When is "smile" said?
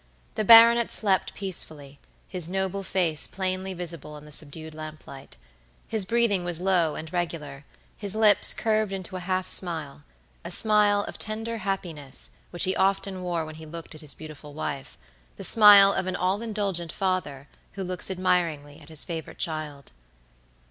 10.49-11.01, 15.43-15.93